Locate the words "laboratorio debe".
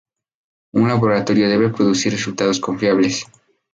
0.87-1.69